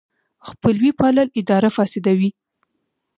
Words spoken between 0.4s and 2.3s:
خپلوي پالل اداره فاسدوي.